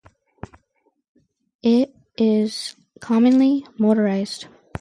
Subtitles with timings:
[1.61, 4.47] It is commonly motorized.